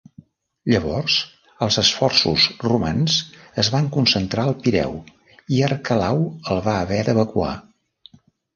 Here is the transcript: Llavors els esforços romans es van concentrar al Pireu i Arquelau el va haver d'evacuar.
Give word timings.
Llavors 0.73 1.17
els 1.65 1.77
esforços 1.81 2.45
romans 2.63 3.19
es 3.65 3.71
van 3.75 3.91
concentrar 3.99 4.47
al 4.47 4.57
Pireu 4.65 4.97
i 5.59 5.63
Arquelau 5.69 6.27
el 6.57 6.67
va 6.71 6.77
haver 6.83 7.07
d'evacuar. 7.11 7.55